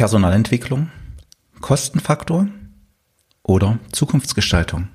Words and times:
Personalentwicklung, 0.00 0.88
Kostenfaktor 1.60 2.46
oder 3.42 3.78
Zukunftsgestaltung. 3.92 4.88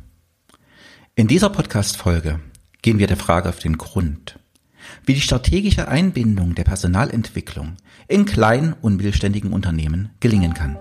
In 1.14 1.28
dieser 1.28 1.52
Podcast-Folge 1.52 2.40
gehen 2.82 2.98
wir 2.98 3.06
der 3.06 3.16
Frage 3.16 3.50
auf 3.50 3.60
den 3.60 3.78
Grund, 3.78 4.40
wie 5.06 5.14
die 5.14 5.22
strategische 5.22 5.88
Einbindung 5.88 6.56
der 6.56 6.64
Personalentwicklung 6.64 7.78
in 8.08 8.26
kleinen 8.26 8.74
und 8.74 8.98
mittelständigen 8.98 9.54
Unternehmen 9.54 10.10
gelingen 10.22 10.56
kann. 10.56 10.76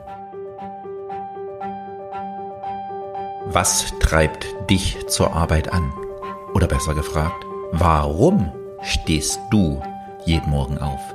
Was 3.45 3.93
treibt 4.01 4.47
dich 4.71 4.97
zur 5.07 5.35
Arbeit 5.35 5.71
an? 5.71 5.93
Oder 6.55 6.67
besser 6.67 6.95
gefragt, 6.95 7.45
warum 7.73 8.51
stehst 8.83 9.39
du 9.51 9.83
jeden 10.25 10.49
Morgen 10.49 10.79
auf? 10.79 11.15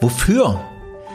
Wofür 0.00 0.60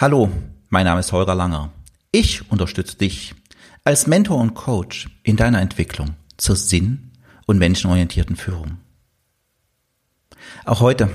Hallo, 0.00 0.30
mein 0.70 0.86
Name 0.86 1.00
ist 1.00 1.12
Holger 1.12 1.34
Langer. 1.34 1.74
Ich 2.10 2.50
unterstütze 2.50 2.96
dich 2.96 3.34
als 3.84 4.06
Mentor 4.06 4.38
und 4.38 4.54
Coach 4.54 5.10
in 5.24 5.36
deiner 5.36 5.60
Entwicklung 5.60 6.16
zur 6.38 6.56
sinn- 6.56 7.10
und 7.44 7.58
menschenorientierten 7.58 8.34
Führung. 8.34 8.78
Auch 10.64 10.80
heute 10.80 11.10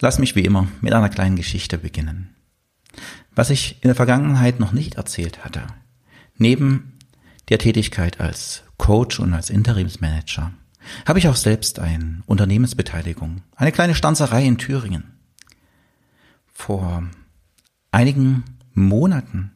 lass 0.00 0.18
mich 0.18 0.36
wie 0.36 0.44
immer 0.44 0.68
mit 0.82 0.92
einer 0.92 1.08
kleinen 1.08 1.36
Geschichte 1.36 1.78
beginnen. 1.78 2.36
Was 3.34 3.48
ich 3.48 3.82
in 3.82 3.88
der 3.88 3.94
Vergangenheit 3.94 4.60
noch 4.60 4.72
nicht 4.72 4.96
erzählt 4.96 5.42
hatte, 5.42 5.66
neben 6.36 6.98
der 7.48 7.58
Tätigkeit 7.58 8.20
als 8.20 8.64
Coach 8.76 9.18
und 9.18 9.32
als 9.32 9.48
Interimsmanager, 9.48 10.52
habe 11.06 11.18
ich 11.18 11.26
auch 11.26 11.36
selbst 11.36 11.78
eine 11.78 12.22
Unternehmensbeteiligung, 12.26 13.40
eine 13.56 13.72
kleine 13.72 13.94
Stanzerei 13.94 14.44
in 14.44 14.58
Thüringen. 14.58 15.04
Vor 16.52 17.04
einigen 17.92 18.44
Monaten 18.74 19.52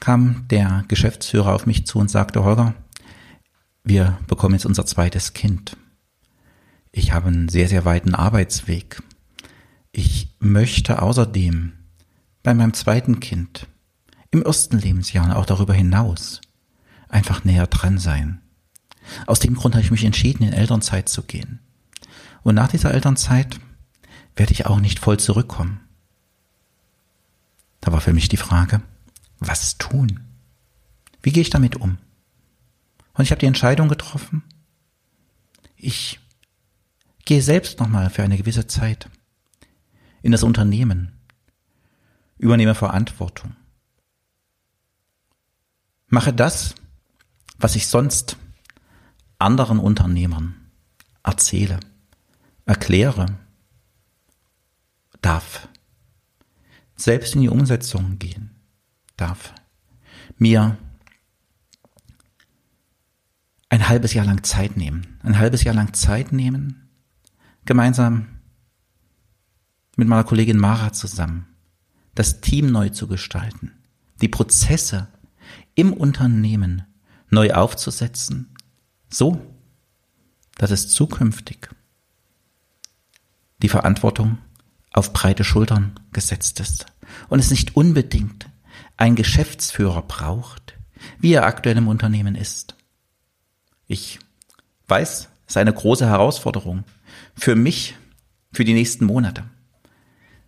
kam 0.00 0.46
der 0.48 0.84
Geschäftsführer 0.88 1.54
auf 1.54 1.64
mich 1.64 1.86
zu 1.86 1.98
und 1.98 2.10
sagte, 2.10 2.44
Holger, 2.44 2.74
wir 3.82 4.18
bekommen 4.26 4.54
jetzt 4.54 4.66
unser 4.66 4.84
zweites 4.84 5.32
Kind. 5.32 5.76
Ich 6.92 7.12
habe 7.12 7.28
einen 7.28 7.48
sehr, 7.48 7.68
sehr 7.68 7.84
weiten 7.84 8.14
Arbeitsweg. 8.14 9.02
Ich 9.92 10.34
möchte 10.38 11.00
außerdem 11.00 11.72
bei 12.42 12.52
meinem 12.52 12.74
zweiten 12.74 13.20
Kind 13.20 13.66
im 14.30 14.42
ersten 14.42 14.78
Lebensjahr 14.78 15.24
und 15.24 15.32
auch 15.32 15.46
darüber 15.46 15.72
hinaus 15.72 16.40
einfach 17.08 17.44
näher 17.44 17.66
dran 17.66 17.98
sein. 17.98 18.42
Aus 19.26 19.38
dem 19.38 19.54
Grund 19.54 19.74
habe 19.74 19.84
ich 19.84 19.90
mich 19.90 20.04
entschieden, 20.04 20.42
in 20.42 20.52
Elternzeit 20.52 21.08
zu 21.08 21.22
gehen. 21.22 21.60
Und 22.42 22.56
nach 22.56 22.68
dieser 22.68 22.92
Elternzeit 22.92 23.60
werde 24.34 24.52
ich 24.52 24.66
auch 24.66 24.80
nicht 24.80 24.98
voll 24.98 25.18
zurückkommen. 25.18 25.85
Da 27.86 27.92
war 27.92 28.00
für 28.00 28.12
mich 28.12 28.28
die 28.28 28.36
Frage, 28.36 28.82
was 29.38 29.78
tun? 29.78 30.18
Wie 31.22 31.30
gehe 31.30 31.42
ich 31.42 31.50
damit 31.50 31.76
um? 31.76 31.98
Und 33.14 33.22
ich 33.22 33.30
habe 33.30 33.38
die 33.38 33.46
Entscheidung 33.46 33.88
getroffen, 33.88 34.42
ich 35.76 36.18
gehe 37.24 37.40
selbst 37.40 37.78
nochmal 37.78 38.10
für 38.10 38.24
eine 38.24 38.38
gewisse 38.38 38.66
Zeit 38.66 39.08
in 40.20 40.32
das 40.32 40.42
Unternehmen, 40.42 41.12
übernehme 42.38 42.74
Verantwortung, 42.74 43.54
mache 46.08 46.32
das, 46.32 46.74
was 47.56 47.76
ich 47.76 47.86
sonst 47.86 48.36
anderen 49.38 49.78
Unternehmern 49.78 50.56
erzähle, 51.22 51.78
erkläre, 52.64 53.26
darf 55.22 55.68
selbst 56.96 57.34
in 57.34 57.42
die 57.42 57.48
Umsetzung 57.48 58.18
gehen 58.18 58.50
darf, 59.16 59.54
mir 60.38 60.76
ein 63.68 63.88
halbes 63.88 64.14
Jahr 64.14 64.26
lang 64.26 64.42
Zeit 64.42 64.76
nehmen, 64.76 65.18
ein 65.22 65.38
halbes 65.38 65.64
Jahr 65.64 65.74
lang 65.74 65.92
Zeit 65.94 66.32
nehmen, 66.32 66.88
gemeinsam 67.64 68.28
mit 69.96 70.08
meiner 70.08 70.24
Kollegin 70.24 70.58
Mara 70.58 70.92
zusammen, 70.92 71.46
das 72.14 72.40
Team 72.40 72.70
neu 72.70 72.90
zu 72.90 73.06
gestalten, 73.08 73.72
die 74.20 74.28
Prozesse 74.28 75.08
im 75.74 75.92
Unternehmen 75.92 76.84
neu 77.28 77.52
aufzusetzen, 77.52 78.54
so, 79.10 79.40
dass 80.56 80.70
es 80.70 80.88
zukünftig 80.88 81.68
die 83.62 83.68
Verantwortung 83.68 84.38
auf 84.96 85.12
breite 85.12 85.44
Schultern 85.44 86.00
gesetzt 86.12 86.58
ist 86.58 86.86
und 87.28 87.38
es 87.38 87.50
nicht 87.50 87.76
unbedingt 87.76 88.48
ein 88.96 89.14
Geschäftsführer 89.14 90.02
braucht, 90.02 90.74
wie 91.18 91.34
er 91.34 91.44
aktuell 91.44 91.76
im 91.76 91.88
Unternehmen 91.88 92.34
ist. 92.34 92.74
Ich 93.86 94.18
weiß, 94.88 95.28
es 95.46 95.52
ist 95.52 95.56
eine 95.56 95.72
große 95.72 96.06
Herausforderung 96.06 96.84
für 97.34 97.54
mich, 97.54 97.94
für 98.52 98.64
die 98.64 98.72
nächsten 98.72 99.04
Monate. 99.04 99.44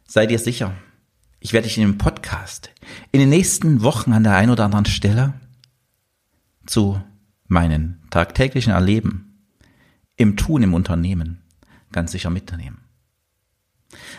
Sei 0.06 0.26
dir 0.26 0.38
sicher, 0.38 0.74
ich 1.40 1.52
werde 1.52 1.68
dich 1.68 1.76
in 1.76 1.84
dem 1.84 1.98
Podcast 1.98 2.70
in 3.12 3.20
den 3.20 3.28
nächsten 3.28 3.82
Wochen 3.82 4.12
an 4.12 4.24
der 4.24 4.34
einen 4.34 4.50
oder 4.50 4.64
anderen 4.64 4.86
Stelle 4.86 5.34
zu 6.66 7.00
meinen 7.46 8.02
tagtäglichen 8.10 8.72
Erleben 8.72 9.46
im 10.16 10.36
Tun 10.36 10.62
im 10.62 10.74
Unternehmen 10.74 11.42
ganz 11.92 12.12
sicher 12.12 12.30
mitnehmen. 12.30 12.87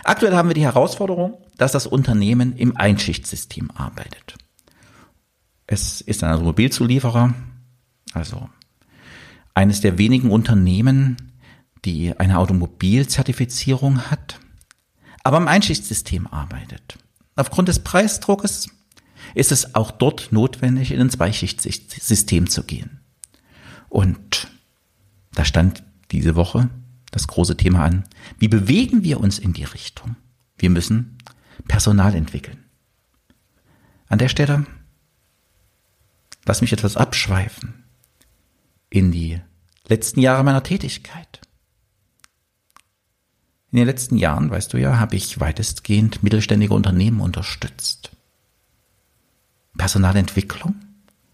Aktuell 0.03 0.35
haben 0.35 0.50
wir 0.50 0.56
die 0.56 0.63
Herausforderung, 0.63 1.38
dass 1.57 1.72
das 1.72 1.88
Unternehmen 1.88 2.56
im 2.56 2.75
Einschichtsystem 2.75 3.69
arbeitet. 3.72 4.35
Es 5.68 6.02
ist 6.02 6.24
ein 6.24 6.34
Automobilzulieferer, 6.34 7.34
also 8.13 8.50
eines 9.53 9.81
der 9.81 9.97
wenigen 9.97 10.31
Unternehmen, 10.31 11.18
die 11.85 12.18
eine 12.18 12.40
Automobilzertifizierung 12.40 14.09
hat, 14.09 14.40
aber 15.24 15.38
im 15.38 15.47
Einschichtsystem 15.47 16.28
arbeitet. 16.28 16.97
Aufgrund 17.36 17.68
des 17.68 17.80
Preisdruckes 17.80 18.69
ist 19.36 19.51
es 19.51 19.75
auch 19.75 19.91
dort 19.91 20.31
notwendig, 20.31 20.91
in 20.91 21.01
ein 21.01 21.09
Zweischichtsystem 21.09 22.50
zu 22.50 22.63
gehen. 22.63 23.00
Und 23.90 24.47
da 25.34 25.46
stand 25.46 25.84
diese 26.12 26.36
Woche 26.36 26.69
das 27.12 27.28
große 27.28 27.58
Thema 27.58 27.86
an. 27.86 28.03
Wie 28.38 28.47
bewegen 28.47 29.03
wir 29.03 29.20
uns 29.20 29.40
in 29.40 29.53
die 29.53 29.64
Richtung? 29.64 30.16
Wir 30.58 30.70
müssen 30.70 31.18
Personal 31.68 32.16
entwickeln. 32.16 32.64
An 34.08 34.20
der 34.20 34.30
Stelle 34.30 34.66
lass 36.46 36.62
mich 36.62 36.74
etwas 36.74 36.98
abschweifen 36.98 37.84
in 38.90 39.12
die 39.12 39.40
letzten 39.88 40.19
Jahre 40.19 40.44
meiner 40.44 40.64
Tätigkeit. 40.64 41.42
In 43.72 43.78
den 43.78 43.86
letzten 43.86 44.18
Jahren, 44.18 44.50
weißt 44.50 44.74
du 44.74 44.78
ja, 44.78 44.98
habe 44.98 45.16
ich 45.16 45.40
weitestgehend 45.40 46.24
mittelständige 46.24 46.74
Unternehmen 46.74 47.22
unterstützt. 47.22 48.12
Personalentwicklung 49.78 50.75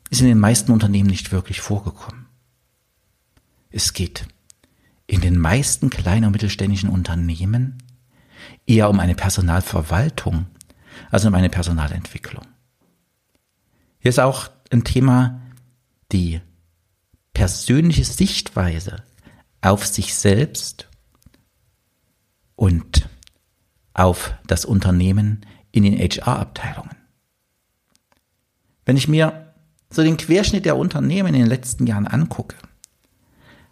ist 0.10 0.20
in 0.22 0.28
den 0.28 0.40
meisten 0.40 0.72
Unternehmen 0.72 1.10
nicht 1.10 1.32
wirklich 1.32 1.62
vorgekommen. 1.62 2.26
Es 3.70 3.94
geht 3.94 4.28
in 5.08 5.22
den 5.22 5.38
meisten 5.38 5.90
kleinen 5.90 6.26
und 6.26 6.32
mittelständischen 6.32 6.90
Unternehmen 6.90 7.78
eher 8.66 8.90
um 8.90 9.00
eine 9.00 9.16
Personalverwaltung 9.16 10.48
als 11.12 11.26
um 11.26 11.36
eine 11.36 11.50
Personalentwicklung. 11.50 12.46
Hier 14.00 14.10
ist 14.10 14.20
auch 14.20 14.50
ein 14.72 14.84
Thema 14.84 15.42
die 16.12 16.42
persönliche 17.34 18.06
Sichtweise 18.06 19.04
auf 19.62 19.86
sich 19.86 20.16
selbst 20.16 20.90
und 22.56 23.10
auf 23.94 24.34
das 24.48 24.66
Unternehmen 24.66 25.46
in 25.72 25.84
den 25.84 25.98
HR-Abteilungen. 25.98 26.96
Wenn 28.86 28.98
ich 28.98 29.08
mir 29.08 29.54
so 29.90 30.04
den 30.04 30.18
Querschnitt 30.18 30.66
der 30.66 30.78
Unternehmen 30.78 31.34
in 31.34 31.42
den 31.42 31.48
letzten 31.48 31.88
Jahren 31.88 32.08
angucke, 32.08 32.56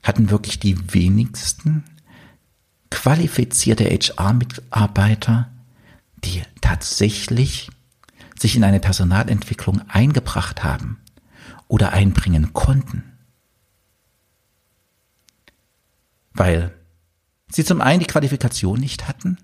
hatten 0.04 0.30
wirklich 0.30 0.60
die 0.60 0.94
wenigsten 0.94 1.84
qualifizierte 2.90 3.86
HR-Mitarbeiter, 3.86 5.50
die 6.24 6.44
tatsächlich 6.62 7.70
sich 8.38 8.56
in 8.56 8.64
eine 8.64 8.80
Personalentwicklung 8.80 9.82
eingebracht 9.90 10.64
haben 10.64 11.00
oder 11.68 11.94
einbringen 11.94 12.54
konnten. 12.54 13.04
Weil 16.34 16.74
sie 17.50 17.64
zum 17.64 17.82
einen 17.82 18.02
die 18.02 18.06
Qualifikation 18.06 18.80
nicht 18.80 19.08
hatten, 19.08 19.38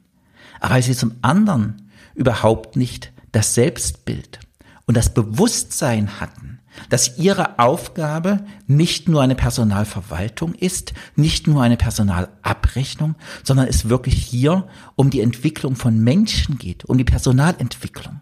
aber 0.59 0.81
sie 0.81 0.95
zum 0.95 1.15
anderen 1.21 1.89
überhaupt 2.15 2.75
nicht 2.75 3.13
das 3.31 3.53
Selbstbild 3.53 4.39
und 4.85 4.97
das 4.97 5.13
Bewusstsein 5.13 6.19
hatten, 6.19 6.59
dass 6.89 7.17
ihre 7.17 7.59
Aufgabe 7.59 8.45
nicht 8.67 9.09
nur 9.09 9.21
eine 9.21 9.35
Personalverwaltung 9.35 10.53
ist, 10.55 10.93
nicht 11.15 11.47
nur 11.47 11.61
eine 11.61 11.77
Personalabrechnung, 11.77 13.15
sondern 13.43 13.67
es 13.67 13.89
wirklich 13.89 14.23
hier 14.25 14.67
um 14.95 15.09
die 15.09 15.21
Entwicklung 15.21 15.75
von 15.75 15.99
Menschen 15.99 16.57
geht, 16.57 16.85
um 16.85 16.97
die 16.97 17.03
Personalentwicklung. 17.03 18.21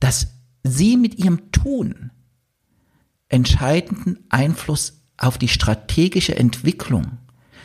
Dass 0.00 0.28
sie 0.62 0.96
mit 0.96 1.18
ihrem 1.18 1.50
Tun 1.52 2.10
entscheidenden 3.28 4.18
Einfluss 4.28 5.02
auf 5.16 5.38
die 5.38 5.48
strategische 5.48 6.36
Entwicklung 6.36 7.18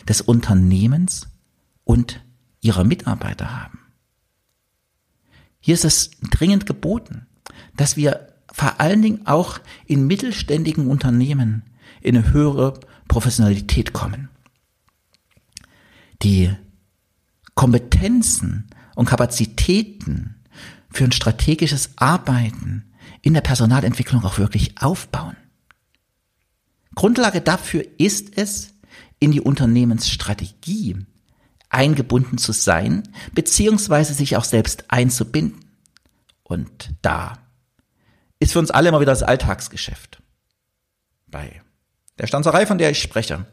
des 0.08 0.22
Unternehmens 0.22 1.28
und 1.84 2.24
ihrer 2.62 2.84
Mitarbeiter 2.84 3.62
haben. 3.62 3.80
Hier 5.60 5.76
ist 5.76 5.86
es 5.86 6.12
dringend 6.30 6.66
geboten, 6.66 7.28
dass 7.78 7.96
wir 7.96 8.33
vor 8.54 8.80
allen 8.80 9.02
Dingen 9.02 9.26
auch 9.26 9.60
in 9.86 10.08
mittelständigen 10.08 10.88
Unternehmen 10.88 11.64
in 12.02 12.16
eine 12.16 12.32
höhere 12.32 12.80
Professionalität 13.08 13.92
kommen. 13.92 14.30
Die 16.22 16.56
Kompetenzen 17.56 18.70
und 18.96 19.10
Kapazitäten 19.10 20.36
für 20.90 21.04
ein 21.04 21.12
strategisches 21.12 21.92
Arbeiten 21.98 22.94
in 23.22 23.34
der 23.34 23.42
Personalentwicklung 23.42 24.24
auch 24.24 24.38
wirklich 24.38 24.78
aufbauen. 24.82 25.36
Grundlage 26.96 27.42
dafür 27.42 27.84
ist 27.98 28.38
es, 28.38 28.76
in 29.20 29.32
die 29.32 29.42
Unternehmensstrategie 29.42 30.98
eingebunden 31.70 32.38
zu 32.38 32.52
sein, 32.52 33.04
beziehungsweise 33.34 34.14
sich 34.14 34.38
auch 34.38 34.44
selbst 34.44 34.86
einzubinden. 34.90 35.66
Und 36.44 36.92
da 37.02 37.43
ist 38.44 38.54
für 38.54 38.60
uns 38.60 38.72
alle 38.72 38.90
immer 38.90 39.00
wieder 39.00 39.12
das 39.12 39.24
Alltagsgeschäft. 39.24 40.22
Bei 41.28 41.62
der 42.18 42.28
Stanzerei, 42.28 42.66
von 42.66 42.78
der 42.78 42.92
ich 42.92 43.02
spreche, 43.02 43.46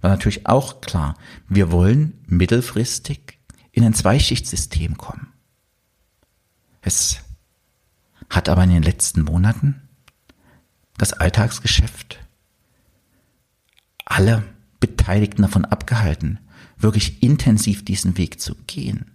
war 0.00 0.10
natürlich 0.10 0.46
auch 0.46 0.80
klar, 0.80 1.16
wir 1.48 1.72
wollen 1.72 2.22
mittelfristig 2.26 3.38
in 3.72 3.84
ein 3.84 3.94
Zweischichtsystem 3.94 4.96
kommen. 4.96 5.32
Es 6.80 7.20
hat 8.30 8.48
aber 8.48 8.62
in 8.64 8.70
den 8.70 8.82
letzten 8.82 9.22
Monaten 9.22 9.88
das 10.96 11.12
Alltagsgeschäft 11.12 12.20
alle 14.04 14.42
Beteiligten 14.80 15.42
davon 15.42 15.64
abgehalten, 15.64 16.38
wirklich 16.76 17.22
intensiv 17.22 17.84
diesen 17.84 18.16
Weg 18.16 18.40
zu 18.40 18.54
gehen 18.66 19.10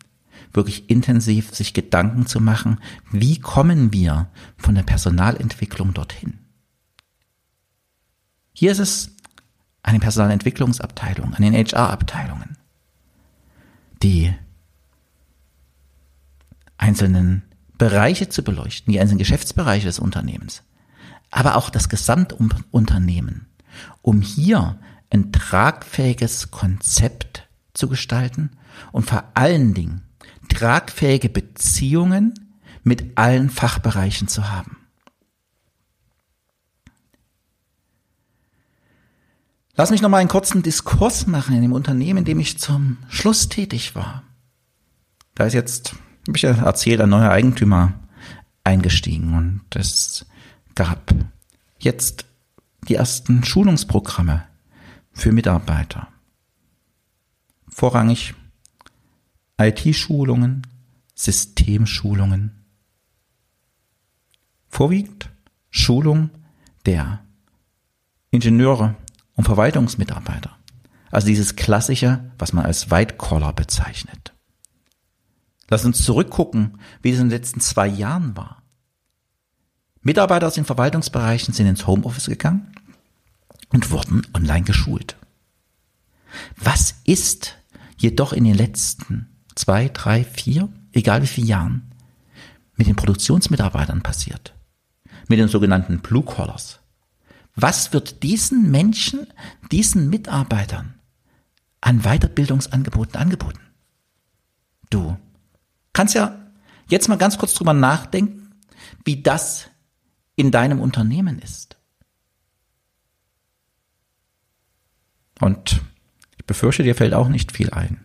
wirklich 0.54 0.90
intensiv 0.90 1.54
sich 1.54 1.74
Gedanken 1.74 2.28
zu 2.28 2.40
machen, 2.40 2.80
wie 3.12 3.40
kommen 3.40 3.92
wir 3.92 4.30
von 4.58 4.76
der 4.76 4.84
Personalentwicklung 4.84 5.94
dorthin. 5.94 6.40
Hier 8.54 8.72
ist 8.72 8.80
es 8.80 9.12
eine 9.82 10.00
Personalentwicklungsabteilung, 10.00 11.34
an 11.34 11.42
den 11.42 11.54
HR-Abteilungen, 11.54 12.58
die 14.02 14.34
einzelnen 16.78 17.44
Bereiche 17.78 18.30
zu 18.30 18.44
beleuchten, 18.44 18.94
die 18.94 19.00
einzelnen 19.00 19.20
Geschäftsbereiche 19.20 19.88
des 19.88 20.00
Unternehmens, 20.00 20.64
aber 21.32 21.56
auch 21.56 21.70
das 21.70 21.90
Gesamtunternehmen, 21.90 23.48
um 24.02 24.22
hier 24.22 24.80
ein 25.10 25.32
tragfähiges 25.32 26.52
Konzept 26.52 27.48
zu 27.74 27.90
gestalten 27.90 28.52
und 28.92 29.06
vor 29.06 29.24
allen 29.34 29.74
Dingen 29.74 30.04
tragfähige 30.54 31.30
Beziehungen 31.30 32.34
mit 32.84 33.18
allen 33.18 33.50
Fachbereichen 33.50 34.28
zu 34.28 34.50
haben. 34.50 34.78
Lass 39.76 39.90
mich 39.90 40.02
noch 40.02 40.10
mal 40.10 40.20
einen 40.20 40.30
kurzen 40.30 40.62
Diskurs 40.62 41.26
machen 41.26 41.56
in 41.56 41.64
dem 41.64 41.74
Unternehmen, 41.74 42.20
in 42.20 42.26
dem 42.26 42.40
ich 42.40 42.60
zum 42.60 42.98
Schluss 43.10 43.50
tätig 43.50 43.96
war. 43.96 44.24
Da 45.34 45.46
ist 45.46 45.54
jetzt, 45.54 45.96
habe 46.28 46.38
ich 46.38 46.44
ja 46.44 46.52
erzählt, 46.52 47.02
ein 47.02 47.10
neuer 47.10 47.32
Eigentümer 47.32 47.94
eingestiegen 48.64 49.36
und 49.36 49.76
es 49.76 50.28
gab 50.76 51.16
jetzt 51.80 52.26
die 52.88 52.96
ersten 52.96 53.44
Schulungsprogramme 53.44 54.44
für 55.12 55.32
Mitarbeiter. 55.32 56.08
Vorrangig 57.68 58.36
IT-Schulungen, 59.58 60.68
Systemschulungen. 61.16 62.66
Vorwiegend 64.68 65.30
Schulung 65.70 66.30
der 66.86 67.24
Ingenieure 68.32 68.96
und 69.36 69.46
Verwaltungsmitarbeiter. 69.46 70.58
Also 71.12 71.28
dieses 71.28 71.56
klassische, 71.56 72.32
was 72.40 72.54
man 72.54 72.66
als 72.66 72.90
White 72.90 73.16
Collar 73.18 73.54
bezeichnet. 73.54 74.34
Lass 75.70 75.86
uns 75.86 76.04
zurückgucken, 76.04 76.80
wie 77.02 77.12
es 77.12 77.20
in 77.20 77.26
den 77.26 77.38
letzten 77.38 77.60
zwei 77.60 77.88
Jahren 77.88 78.36
war. 78.36 78.64
Mitarbeiter 80.02 80.48
aus 80.48 80.56
den 80.56 80.66
Verwaltungsbereichen 80.66 81.54
sind 81.54 81.68
ins 81.68 81.88
Homeoffice 81.88 82.26
gegangen 82.26 82.72
und 83.70 83.92
wurden 83.92 84.24
online 84.34 84.64
geschult. 84.64 85.16
Was 86.58 86.96
ist 87.06 87.58
jedoch 87.98 88.34
in 88.34 88.44
den 88.44 88.56
letzten 88.56 89.33
zwei, 89.56 89.90
drei, 89.90 90.24
vier, 90.24 90.70
egal 90.92 91.22
wie 91.22 91.28
viele 91.28 91.48
Jahren, 91.48 91.92
mit 92.76 92.88
den 92.88 92.96
Produktionsmitarbeitern 92.96 94.02
passiert. 94.02 94.54
Mit 95.28 95.40
den 95.40 95.48
sogenannten 95.48 96.00
Blue 96.00 96.24
Collars. 96.24 96.80
Was 97.56 97.94
wird 97.94 98.24
diesen 98.24 98.72
Menschen, 98.72 99.28
diesen 99.72 100.10
Mitarbeitern 100.10 100.96
an 101.82 102.02
Weiterbildungsangeboten 102.02 103.16
angeboten? 103.16 103.60
Du 104.90 105.18
kannst 105.94 106.16
ja 106.16 106.38
jetzt 106.88 107.10
mal 107.10 107.18
ganz 107.18 107.38
kurz 107.38 107.54
drüber 107.54 107.74
nachdenken, 107.74 108.56
wie 109.06 109.22
das 109.22 109.70
in 110.36 110.52
deinem 110.52 110.82
Unternehmen 110.82 111.40
ist. 111.40 111.78
Und 115.40 115.82
ich 116.38 116.46
befürchte, 116.46 116.84
dir 116.84 116.96
fällt 116.96 117.14
auch 117.14 117.28
nicht 117.28 117.52
viel 117.52 117.70
ein. 117.72 118.04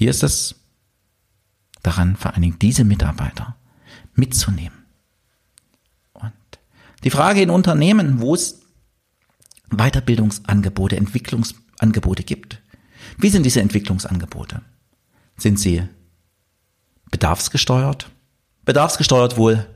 Hier 0.00 0.08
ist 0.08 0.22
es 0.22 0.54
daran, 1.82 2.16
vor 2.16 2.32
allen 2.32 2.40
Dingen 2.40 2.58
diese 2.58 2.84
Mitarbeiter 2.84 3.58
mitzunehmen. 4.14 4.86
Und 6.14 6.32
die 7.04 7.10
Frage 7.10 7.42
in 7.42 7.50
Unternehmen, 7.50 8.18
wo 8.22 8.34
es 8.34 8.62
Weiterbildungsangebote, 9.68 10.96
Entwicklungsangebote 10.96 12.22
gibt. 12.22 12.62
Wie 13.18 13.28
sind 13.28 13.44
diese 13.44 13.60
Entwicklungsangebote? 13.60 14.62
Sind 15.36 15.60
sie 15.60 15.82
bedarfsgesteuert? 17.10 18.10
Bedarfsgesteuert 18.64 19.36
wohl 19.36 19.66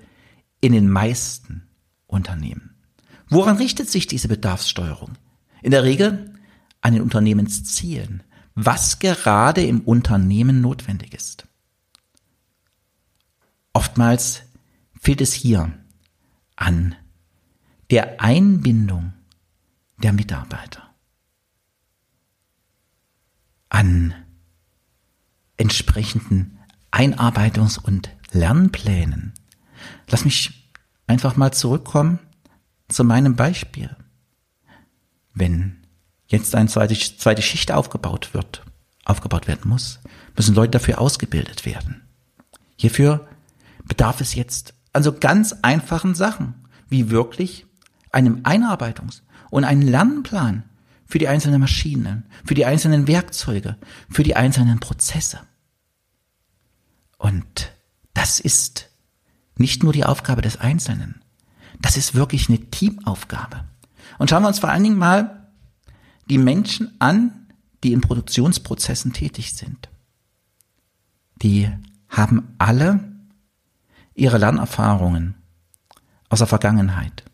in 0.63 0.73
den 0.73 0.89
meisten 0.89 1.69
Unternehmen. 2.07 2.75
Woran 3.29 3.59
richtet 3.59 3.91
sich 3.91 4.07
diese 4.07 4.29
Bedarfssteuerung? 4.29 5.19
In 5.61 5.71
der 5.71 5.83
Regel 5.83 6.33
an 6.81 6.95
den 6.95 7.03
Unternehmenszielen, 7.03 8.23
was 8.55 8.99
gerade 8.99 9.65
im 9.65 9.81
Unternehmen 9.81 10.61
notwendig 10.61 11.15
ist. 11.15 11.47
Oftmals 13.73 14.43
fehlt 15.01 15.21
es 15.21 15.33
hier 15.33 15.73
an 16.57 16.95
der 17.91 18.21
Einbindung 18.21 19.13
der 19.99 20.13
Mitarbeiter, 20.13 20.83
an 23.69 24.15
entsprechenden 25.57 26.59
Einarbeitungs- 26.93 27.79
und 27.79 28.11
Lernplänen. 28.31 29.33
Lass 30.09 30.25
mich 30.25 30.73
einfach 31.07 31.37
mal 31.37 31.53
zurückkommen 31.53 32.21
zu 32.89 33.05
meinem 33.05 33.37
Beispiel. 33.37 33.97
Wenn 35.33 35.84
jetzt 36.35 36.55
eine 36.55 36.69
zweite, 36.69 36.95
zweite 36.95 37.43
Schicht 37.43 37.73
aufgebaut 37.73 38.35
wird, 38.35 38.63
aufgebaut 39.05 39.47
werden 39.47 39.69
muss, 39.69 40.01
müssen 40.37 40.55
Leute 40.55 40.73
dafür 40.73 41.01
ausgebildet 41.01 41.65
werden. 41.65 42.03
Hierfür 42.77 43.27
bedarf 43.85 44.21
es 44.21 44.35
jetzt 44.35 44.75
an 44.93 45.03
so 45.03 45.13
ganz 45.13 45.55
einfachen 45.63 46.15
Sachen, 46.15 46.55
wie 46.89 47.11
wirklich 47.11 47.67
einem 48.11 48.43
Einarbeitungs- 48.43 49.23
und 49.51 49.65
einen 49.65 49.83
Lernplan 49.83 50.65
für 51.07 51.19
die 51.19 51.29
einzelnen 51.29 51.61
Maschinen, 51.61 52.27
für 52.45 52.55
die 52.55 52.65
einzelnen 52.65 53.07
Werkzeuge, 53.07 53.77
für 54.09 54.23
die 54.23 54.37
einzelnen 54.37 54.81
Prozesse. 54.81 55.41
Und 57.19 57.73
das 58.15 58.41
ist 58.41 58.91
nicht 59.57 59.83
nur 59.83 59.93
die 59.93 60.05
Aufgabe 60.05 60.43
des 60.43 60.57
Einzelnen. 60.57 61.23
Das 61.81 61.97
ist 61.97 62.15
wirklich 62.15 62.49
eine 62.49 62.59
Teamaufgabe. 62.71 63.65
Und 64.19 64.31
schauen 64.31 64.43
wir 64.43 64.49
uns 64.49 64.59
vor 64.59 64.71
allen 64.71 64.83
Dingen 64.83 64.99
mal 64.99 65.44
die 66.31 66.39
Menschen 66.39 66.95
an, 67.01 67.49
die 67.83 67.93
in 67.93 68.01
Produktionsprozessen 68.01 69.13
tätig 69.13 69.55
sind. 69.55 69.89
Die 71.37 71.69
haben 72.09 72.55
alle 72.59 73.01
ihre 74.15 74.39
Lernerfahrungen 74.39 75.35
aus 76.29 76.39
der 76.39 76.49
Vergangenheit. 76.49 77.25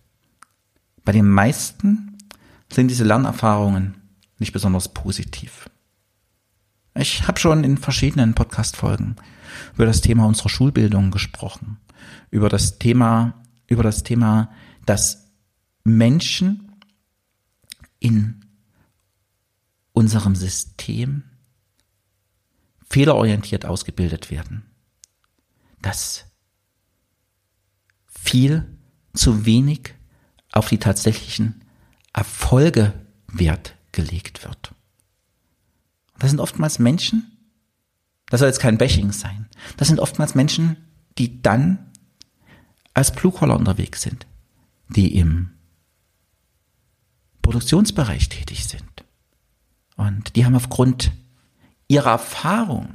Bei 1.04 1.12
den 1.12 1.28
meisten 1.28 2.18
sind 2.73 2.88
diese 2.88 3.04
Lernerfahrungen 3.04 3.97
nicht 4.38 4.52
besonders 4.52 4.92
positiv. 4.92 5.68
Ich 6.94 7.28
habe 7.28 7.38
schon 7.38 7.62
in 7.62 7.78
verschiedenen 7.78 8.35
Podcast-Folgen 8.35 9.16
über 9.75 9.87
das 9.87 10.00
Thema 10.00 10.26
unserer 10.26 10.49
Schulbildung 10.49 11.11
gesprochen, 11.11 11.78
über 12.30 12.49
das 12.49 12.78
Thema, 12.78 13.35
über 13.68 13.82
das 13.82 14.02
Thema, 14.02 14.50
dass 14.87 15.30
Menschen 15.85 16.73
in 18.00 18.44
unserem 20.00 20.35
System 20.35 21.25
fehlerorientiert 22.88 23.66
ausgebildet 23.66 24.30
werden. 24.30 24.64
Dass 25.83 26.25
viel 28.07 28.66
zu 29.12 29.45
wenig 29.45 29.95
auf 30.52 30.69
die 30.69 30.78
tatsächlichen 30.78 31.62
Erfolge 32.14 32.95
Wert 33.28 33.76
gelegt 33.92 34.45
wird. 34.45 34.75
Das 36.19 36.30
sind 36.30 36.40
oftmals 36.40 36.78
Menschen, 36.78 37.37
das 38.26 38.40
soll 38.40 38.49
jetzt 38.49 38.61
kein 38.61 38.78
Bashing 38.78 39.12
sein, 39.12 39.49
das 39.76 39.88
sind 39.88 40.00
oftmals 40.00 40.35
Menschen, 40.35 40.76
die 41.19 41.42
dann 41.42 41.92
als 42.95 43.12
Blue-Collar 43.12 43.59
unterwegs 43.59 44.00
sind, 44.00 44.26
die 44.88 45.16
im 45.16 45.50
Produktionsbereich 47.42 48.30
tätig 48.30 48.66
sind. 48.66 49.04
Und 50.00 50.35
die 50.35 50.47
haben 50.47 50.54
aufgrund 50.54 51.12
ihrer 51.87 52.12
Erfahrung 52.12 52.88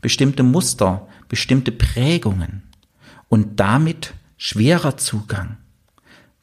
bestimmte 0.00 0.42
Muster, 0.42 1.06
bestimmte 1.28 1.70
Prägungen 1.70 2.62
und 3.28 3.60
damit 3.60 4.14
schwerer 4.38 4.96
Zugang 4.96 5.58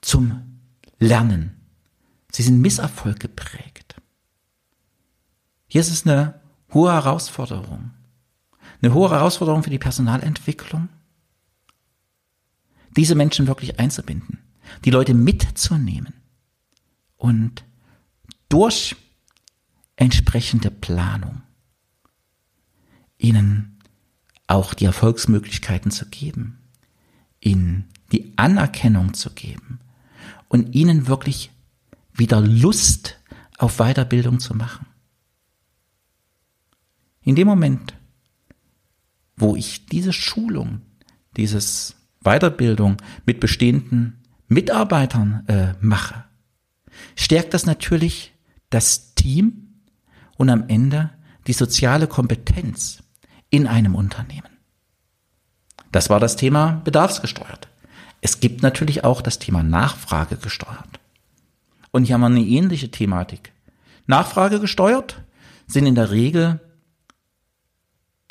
zum 0.01 0.59
Lernen. 0.99 1.59
Sie 2.31 2.43
sind 2.43 2.61
Misserfolg 2.61 3.21
geprägt. 3.21 3.95
Hier 5.65 5.81
ist 5.81 5.89
es 5.89 6.05
eine 6.05 6.39
hohe 6.75 6.91
Herausforderung. 6.91 7.89
Eine 8.83 8.93
hohe 8.93 9.09
Herausforderung 9.09 9.63
für 9.63 9.71
die 9.71 9.79
Personalentwicklung, 9.79 10.89
diese 12.95 13.15
Menschen 13.15 13.47
wirklich 13.47 13.79
einzubinden, 13.79 14.43
die 14.85 14.91
Leute 14.91 15.15
mitzunehmen 15.15 16.13
und 17.17 17.63
durch 18.49 18.95
entsprechende 19.95 20.71
Planung. 20.71 21.41
Ihnen 23.17 23.79
auch 24.47 24.73
die 24.73 24.85
Erfolgsmöglichkeiten 24.85 25.91
zu 25.91 26.07
geben, 26.09 26.59
ihnen 27.39 27.89
die 28.11 28.33
Anerkennung 28.37 29.13
zu 29.13 29.31
geben. 29.31 29.79
Und 30.47 30.75
ihnen 30.75 31.07
wirklich 31.07 31.51
wieder 32.13 32.39
Lust 32.39 33.19
auf 33.57 33.77
Weiterbildung 33.77 34.39
zu 34.39 34.53
machen. 34.53 34.85
In 37.21 37.35
dem 37.35 37.47
Moment, 37.47 37.95
wo 39.35 39.55
ich 39.55 39.87
diese 39.87 40.13
Schulung, 40.13 40.81
dieses 41.37 41.95
Weiterbildung 42.21 42.97
mit 43.25 43.39
bestehenden 43.39 44.21
Mitarbeitern 44.47 45.43
äh, 45.47 45.73
mache, 45.81 46.25
stärkt 47.15 47.55
das 47.55 47.65
natürlich 47.65 48.33
das 48.69 49.15
Team 49.15 49.72
und 50.37 50.49
am 50.49 50.65
Ende 50.67 51.11
die 51.47 51.53
soziale 51.53 52.07
Kompetenz 52.07 53.03
in 53.49 53.67
einem 53.67 53.95
Unternehmen. 53.95 54.49
Das 55.91 56.09
war 56.09 56.19
das 56.19 56.35
Thema 56.35 56.81
bedarfsgesteuert. 56.83 57.67
Es 58.21 58.39
gibt 58.39 58.63
natürlich 58.63 59.03
auch 59.03 59.21
das 59.21 59.37
Thema 59.37 59.63
Nachfrage 59.63 60.37
gesteuert. 60.37 60.99
Und 61.91 62.05
hier 62.05 62.15
haben 62.15 62.21
wir 62.21 62.27
eine 62.27 62.41
ähnliche 62.41 62.89
Thematik. 62.89 63.51
Nachfrage 64.07 64.59
gesteuert 64.59 65.21
sind 65.67 65.85
in 65.85 65.95
der 65.95 66.11
Regel 66.11 66.59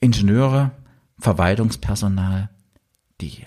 Ingenieure, 0.00 0.72
Verwaltungspersonal, 1.18 2.50
die 3.20 3.46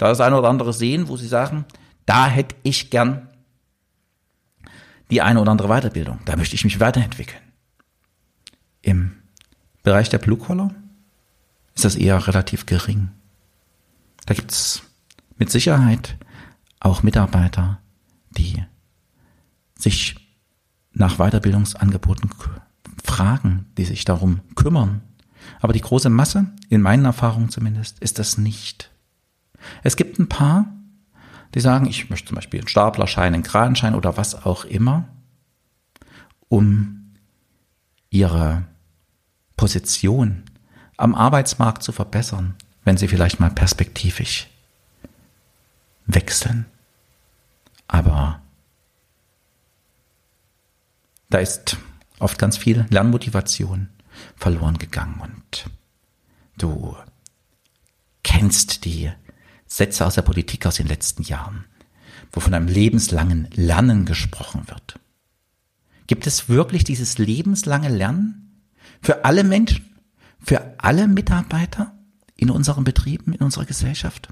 da 0.00 0.08
das 0.08 0.20
eine 0.22 0.38
oder 0.38 0.48
andere 0.48 0.72
sehen, 0.72 1.08
wo 1.08 1.18
sie 1.18 1.26
sagen, 1.26 1.66
da 2.06 2.26
hätte 2.26 2.56
ich 2.62 2.88
gern 2.88 3.28
die 5.10 5.20
eine 5.20 5.40
oder 5.40 5.50
andere 5.50 5.68
Weiterbildung, 5.68 6.20
da 6.24 6.36
möchte 6.36 6.54
ich 6.54 6.64
mich 6.64 6.80
weiterentwickeln. 6.80 7.42
Im 8.82 9.12
Bereich 9.82 10.08
der 10.08 10.18
Blue 10.18 10.38
Collar 10.38 10.74
ist 11.74 11.84
das 11.84 11.96
eher 11.96 12.26
relativ 12.26 12.66
gering. 12.66 13.10
Da 14.26 14.34
gibt's 14.34 14.82
mit 15.38 15.50
Sicherheit 15.50 16.16
auch 16.80 17.02
Mitarbeiter, 17.02 17.80
die 18.36 18.64
sich 19.74 20.16
nach 20.92 21.16
Weiterbildungsangeboten 21.16 22.30
fragen, 23.02 23.66
die 23.76 23.84
sich 23.84 24.04
darum 24.04 24.40
kümmern. 24.54 25.02
Aber 25.60 25.72
die 25.72 25.80
große 25.80 26.10
Masse, 26.10 26.46
in 26.68 26.82
meinen 26.82 27.04
Erfahrungen 27.04 27.48
zumindest, 27.48 27.98
ist 28.00 28.18
das 28.18 28.38
nicht. 28.38 28.90
Es 29.82 29.96
gibt 29.96 30.18
ein 30.18 30.28
paar, 30.28 30.72
die 31.54 31.60
sagen, 31.60 31.86
ich 31.86 32.10
möchte 32.10 32.28
zum 32.28 32.36
Beispiel 32.36 32.60
einen 32.60 32.68
Staplerschein, 32.68 33.34
einen 33.34 33.42
Kranschein 33.42 33.94
oder 33.94 34.16
was 34.16 34.46
auch 34.46 34.64
immer, 34.64 35.08
um 36.48 36.99
ihre 38.10 38.64
Position 39.56 40.44
am 40.96 41.14
Arbeitsmarkt 41.14 41.82
zu 41.82 41.92
verbessern, 41.92 42.56
wenn 42.84 42.96
sie 42.96 43.08
vielleicht 43.08 43.40
mal 43.40 43.50
perspektivisch 43.50 44.48
wechseln. 46.06 46.66
Aber 47.88 48.42
da 51.30 51.38
ist 51.38 51.78
oft 52.18 52.38
ganz 52.38 52.56
viel 52.56 52.86
Lernmotivation 52.90 53.88
verloren 54.36 54.78
gegangen 54.78 55.20
und 55.20 55.70
du 56.58 56.96
kennst 58.22 58.84
die 58.84 59.10
Sätze 59.66 60.04
aus 60.04 60.16
der 60.16 60.22
Politik 60.22 60.66
aus 60.66 60.76
den 60.76 60.88
letzten 60.88 61.22
Jahren, 61.22 61.64
wo 62.32 62.40
von 62.40 62.52
einem 62.52 62.66
lebenslangen 62.66 63.48
Lernen 63.52 64.04
gesprochen 64.04 64.68
wird. 64.68 64.98
Gibt 66.10 66.26
es 66.26 66.48
wirklich 66.48 66.82
dieses 66.82 67.18
lebenslange 67.18 67.88
Lernen 67.88 68.64
für 69.00 69.24
alle 69.24 69.44
Menschen, 69.44 69.94
für 70.40 70.74
alle 70.78 71.06
Mitarbeiter 71.06 71.96
in 72.34 72.50
unseren 72.50 72.82
Betrieben, 72.82 73.32
in 73.32 73.40
unserer 73.40 73.64
Gesellschaft? 73.64 74.28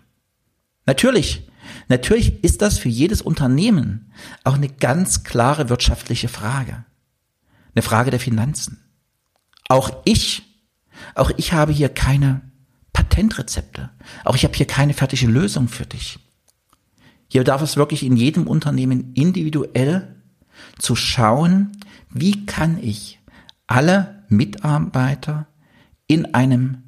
Natürlich 0.86 1.48
Natürlich 1.86 2.42
ist 2.42 2.62
das 2.62 2.78
für 2.78 2.88
jedes 2.88 3.22
Unternehmen 3.22 4.10
auch 4.42 4.54
eine 4.54 4.68
ganz 4.68 5.22
klare 5.22 5.68
wirtschaftliche 5.68 6.26
Frage. 6.26 6.84
Eine 7.76 7.82
Frage 7.82 8.10
der 8.10 8.18
Finanzen. 8.18 8.82
Auch 9.68 10.02
ich, 10.04 10.42
auch 11.14 11.30
ich 11.36 11.52
habe 11.52 11.70
hier 11.70 11.90
keine 11.90 12.40
Patentrezepte. 12.92 13.90
Auch 14.24 14.34
ich 14.34 14.42
habe 14.42 14.56
hier 14.56 14.66
keine 14.66 14.94
fertige 14.94 15.28
Lösung 15.28 15.68
für 15.68 15.86
dich. 15.86 16.18
Hier 17.28 17.44
darf 17.44 17.62
es 17.62 17.76
wirklich 17.76 18.02
in 18.02 18.16
jedem 18.16 18.48
Unternehmen 18.48 19.12
individuell 19.14 20.17
zu 20.78 20.96
schauen, 20.96 21.72
wie 22.10 22.46
kann 22.46 22.82
ich 22.82 23.20
alle 23.66 24.24
Mitarbeiter 24.28 25.46
in 26.06 26.34
einem 26.34 26.82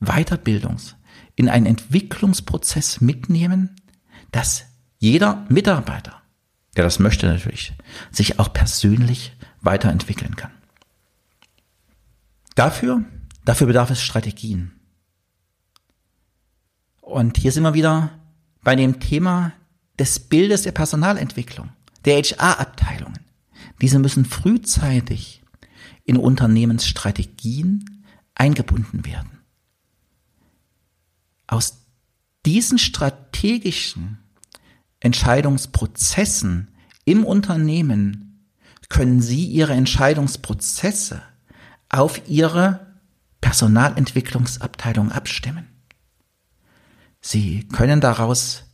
Weiterbildungs-, 0.00 0.94
in 1.36 1.48
einen 1.48 1.66
Entwicklungsprozess 1.66 3.00
mitnehmen, 3.00 3.76
dass 4.30 4.64
jeder 4.98 5.44
Mitarbeiter, 5.48 6.22
der 6.76 6.84
das 6.84 6.98
möchte 6.98 7.26
natürlich, 7.26 7.72
sich 8.10 8.38
auch 8.38 8.52
persönlich 8.52 9.32
weiterentwickeln 9.60 10.36
kann. 10.36 10.52
Dafür, 12.54 13.04
dafür 13.44 13.66
bedarf 13.66 13.90
es 13.90 14.02
Strategien. 14.02 14.72
Und 17.00 17.36
hier 17.36 17.52
sind 17.52 17.62
wir 17.62 17.74
wieder 17.74 18.10
bei 18.62 18.76
dem 18.76 19.00
Thema 19.00 19.52
des 19.98 20.20
Bildes 20.20 20.62
der 20.62 20.72
Personalentwicklung, 20.72 21.70
der 22.04 22.22
HR-Abteilungen. 22.22 23.20
Diese 23.80 23.98
müssen 23.98 24.24
frühzeitig 24.24 25.42
in 26.04 26.16
Unternehmensstrategien 26.16 28.04
eingebunden 28.34 29.04
werden. 29.04 29.40
Aus 31.46 31.78
diesen 32.44 32.78
strategischen 32.78 34.18
Entscheidungsprozessen 35.00 36.68
im 37.04 37.24
Unternehmen 37.24 38.46
können 38.88 39.20
Sie 39.20 39.46
Ihre 39.46 39.72
Entscheidungsprozesse 39.74 41.22
auf 41.88 42.28
Ihre 42.28 42.86
Personalentwicklungsabteilung 43.40 45.12
abstimmen. 45.12 45.68
Sie 47.20 47.68
können 47.68 48.00
daraus, 48.00 48.64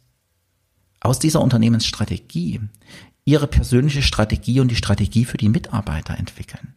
aus 1.01 1.19
dieser 1.19 1.41
Unternehmensstrategie, 1.41 2.61
ihre 3.29 3.47
persönliche 3.47 4.01
Strategie 4.01 4.59
und 4.59 4.71
die 4.71 4.77
Strategie 4.77 5.27
für 5.27 5.37
die 5.37 5.51
Mitarbeiter 5.51 6.17
entwickeln. 6.17 6.73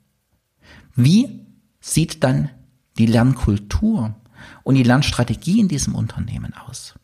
Wie 0.95 1.45
sieht 1.79 2.25
dann 2.25 2.49
die 2.97 3.05
Lernkultur 3.05 4.15
und 4.63 4.75
die 4.75 4.83
Lernstrategie 4.83 5.61
in 5.61 5.69
diesem 5.69 5.95
Unternehmen 5.95 6.53
aus? 6.53 6.95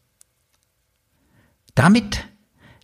Damit 1.75 2.25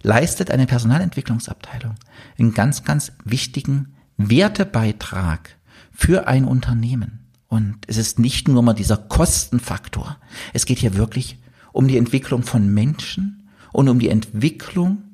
leistet 0.03 0.51
eine 0.51 0.65
Personalentwicklungsabteilung 0.65 1.95
einen 2.39 2.53
ganz, 2.53 2.85
ganz 2.85 3.11
wichtigen 3.25 3.95
Wertebeitrag 4.15 5.57
für 5.91 6.29
ein 6.29 6.45
Unternehmen. 6.45 7.27
Und 7.49 7.79
es 7.87 7.97
ist 7.97 8.19
nicht 8.19 8.47
nur 8.47 8.63
mal 8.63 8.73
dieser 8.73 8.95
Kostenfaktor. 8.95 10.17
Es 10.53 10.65
geht 10.65 10.79
hier 10.79 10.95
wirklich 10.95 11.39
um 11.73 11.89
die 11.89 11.97
Entwicklung 11.97 12.43
von 12.43 12.73
Menschen 12.73 13.49
und 13.73 13.89
um 13.89 13.99
die 13.99 14.07
Entwicklung 14.07 15.12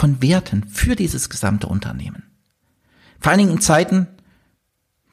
von 0.00 0.22
Werten 0.22 0.66
für 0.66 0.96
dieses 0.96 1.28
gesamte 1.28 1.66
Unternehmen. 1.66 2.22
Vor 3.20 3.32
allen 3.32 3.40
Dingen 3.40 3.52
in 3.52 3.60
Zeiten 3.60 4.06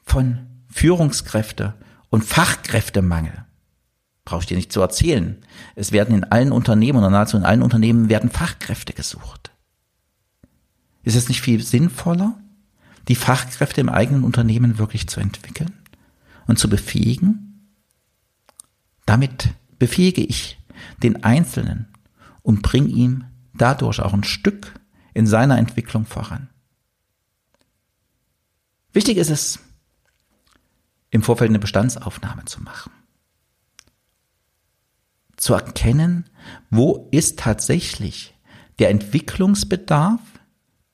von 0.02 0.46
Führungskräfte 0.70 1.74
und 2.08 2.24
Fachkräftemangel. 2.24 3.44
Brauche 4.24 4.40
ich 4.40 4.46
dir 4.46 4.56
nicht 4.56 4.72
zu 4.72 4.80
erzählen. 4.80 5.44
Es 5.74 5.92
werden 5.92 6.14
in 6.14 6.24
allen 6.24 6.52
Unternehmen 6.52 7.00
oder 7.00 7.10
nahezu 7.10 7.36
in 7.36 7.44
allen 7.44 7.60
Unternehmen 7.60 8.08
werden 8.08 8.30
Fachkräfte 8.30 8.94
gesucht. 8.94 9.50
Ist 11.02 11.16
es 11.16 11.28
nicht 11.28 11.42
viel 11.42 11.62
sinnvoller, 11.62 12.40
die 13.08 13.14
Fachkräfte 13.14 13.82
im 13.82 13.90
eigenen 13.90 14.24
Unternehmen 14.24 14.78
wirklich 14.78 15.06
zu 15.06 15.20
entwickeln 15.20 15.74
und 16.46 16.58
zu 16.58 16.70
befähigen? 16.70 17.76
Damit 19.04 19.50
befähige 19.78 20.22
ich 20.22 20.58
den 21.02 21.24
Einzelnen 21.24 21.88
und 22.40 22.62
bringe 22.62 22.88
ihm 22.88 23.24
dadurch 23.52 24.00
auch 24.00 24.14
ein 24.14 24.24
Stück 24.24 24.77
in 25.18 25.26
seiner 25.26 25.58
Entwicklung 25.58 26.06
voran. 26.06 26.48
Wichtig 28.92 29.16
ist 29.16 29.30
es, 29.30 29.58
im 31.10 31.24
Vorfeld 31.24 31.50
eine 31.50 31.58
Bestandsaufnahme 31.58 32.44
zu 32.44 32.62
machen. 32.62 32.92
Zu 35.36 35.54
erkennen, 35.54 36.30
wo 36.70 37.08
ist 37.10 37.36
tatsächlich 37.40 38.32
der 38.78 38.90
Entwicklungsbedarf 38.90 40.20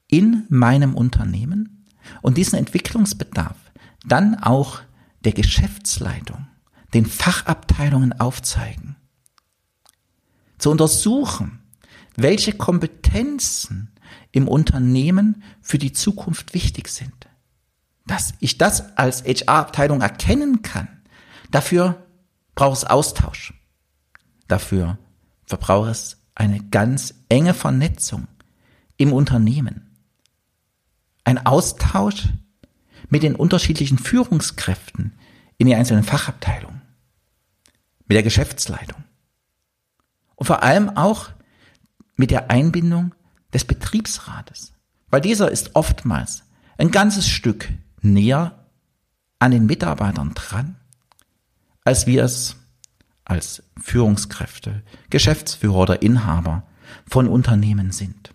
in 0.06 0.46
meinem 0.48 0.94
Unternehmen 0.94 1.84
und 2.22 2.38
diesen 2.38 2.58
Entwicklungsbedarf 2.58 3.58
dann 4.06 4.36
auch 4.36 4.80
der 5.24 5.32
Geschäftsleitung, 5.32 6.46
den 6.94 7.04
Fachabteilungen 7.04 8.18
aufzeigen. 8.18 8.96
Zu 10.56 10.70
untersuchen, 10.70 11.58
welche 12.16 12.54
Kompetenzen 12.54 13.90
im 14.32 14.48
Unternehmen 14.48 15.42
für 15.60 15.78
die 15.78 15.92
Zukunft 15.92 16.54
wichtig 16.54 16.88
sind. 16.88 17.28
Dass 18.06 18.34
ich 18.40 18.58
das 18.58 18.96
als 18.96 19.24
HR-Abteilung 19.24 20.00
erkennen 20.00 20.62
kann, 20.62 20.88
dafür 21.50 22.06
braucht 22.54 22.78
es 22.78 22.84
Austausch. 22.84 23.54
Dafür 24.48 24.98
verbraucht 25.46 25.90
es 25.90 26.16
eine 26.34 26.60
ganz 26.60 27.14
enge 27.28 27.54
Vernetzung 27.54 28.28
im 28.96 29.12
Unternehmen. 29.12 29.90
Ein 31.24 31.46
Austausch 31.46 32.28
mit 33.08 33.22
den 33.22 33.34
unterschiedlichen 33.34 33.98
Führungskräften 33.98 35.12
in 35.58 35.66
den 35.66 35.76
einzelnen 35.76 36.04
Fachabteilungen, 36.04 36.82
mit 38.06 38.16
der 38.16 38.22
Geschäftsleitung 38.22 39.04
und 40.36 40.46
vor 40.46 40.62
allem 40.62 40.90
auch 40.90 41.30
mit 42.16 42.30
der 42.30 42.50
Einbindung 42.50 43.14
des 43.54 43.64
Betriebsrates, 43.64 44.74
weil 45.08 45.20
dieser 45.20 45.50
ist 45.50 45.74
oftmals 45.74 46.42
ein 46.76 46.90
ganzes 46.90 47.28
Stück 47.28 47.68
näher 48.02 48.66
an 49.38 49.52
den 49.52 49.66
Mitarbeitern 49.66 50.34
dran, 50.34 50.76
als 51.84 52.06
wir 52.06 52.24
es 52.24 52.56
als 53.24 53.62
Führungskräfte, 53.80 54.82
Geschäftsführer 55.08 55.76
oder 55.76 56.02
Inhaber 56.02 56.64
von 57.08 57.28
Unternehmen 57.28 57.92
sind. 57.92 58.34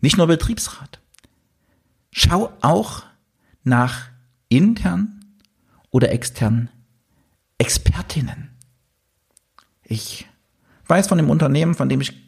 Nicht 0.00 0.16
nur 0.16 0.26
Betriebsrat. 0.26 1.00
Schau 2.10 2.52
auch 2.60 3.02
nach 3.64 4.08
intern 4.48 5.24
oder 5.90 6.10
externen 6.10 6.70
Expertinnen. 7.58 8.50
Ich 9.84 10.26
weiß 10.86 11.06
von 11.06 11.18
dem 11.18 11.30
Unternehmen, 11.30 11.74
von 11.74 11.88
dem 11.88 12.00
ich 12.00 12.26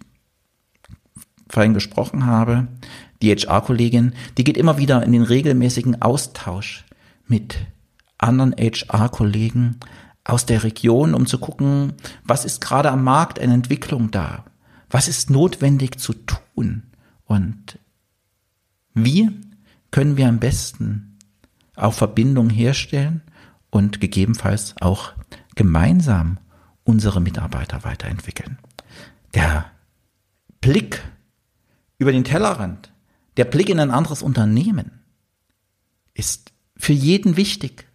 vorhin 1.54 1.74
gesprochen 1.74 2.26
habe, 2.26 2.68
die 3.22 3.34
HR-Kollegin, 3.34 4.12
die 4.36 4.44
geht 4.44 4.56
immer 4.56 4.76
wieder 4.76 5.02
in 5.02 5.12
den 5.12 5.22
regelmäßigen 5.22 6.02
Austausch 6.02 6.84
mit 7.26 7.56
anderen 8.18 8.54
HR-Kollegen 8.58 9.80
aus 10.24 10.46
der 10.46 10.62
Region, 10.62 11.14
um 11.14 11.26
zu 11.26 11.38
gucken, 11.38 11.94
was 12.24 12.44
ist 12.44 12.60
gerade 12.60 12.90
am 12.90 13.04
Markt 13.04 13.38
eine 13.38 13.54
Entwicklung 13.54 14.10
da? 14.10 14.44
Was 14.90 15.08
ist 15.08 15.30
notwendig 15.30 15.98
zu 15.98 16.12
tun? 16.12 16.84
Und 17.24 17.78
wie 18.92 19.30
können 19.90 20.16
wir 20.16 20.28
am 20.28 20.40
besten 20.40 21.18
auch 21.76 21.94
Verbindung 21.94 22.50
herstellen 22.50 23.22
und 23.70 24.00
gegebenenfalls 24.00 24.74
auch 24.80 25.12
gemeinsam 25.54 26.38
unsere 26.84 27.20
Mitarbeiter 27.20 27.84
weiterentwickeln. 27.84 28.58
Der 29.34 29.66
Blick 30.60 31.02
über 32.04 32.12
den 32.12 32.24
Tellerrand, 32.24 32.92
der 33.38 33.46
Blick 33.46 33.70
in 33.70 33.80
ein 33.80 33.90
anderes 33.90 34.20
Unternehmen 34.20 35.00
ist 36.12 36.52
für 36.76 36.92
jeden 36.92 37.38
wichtig, 37.38 37.86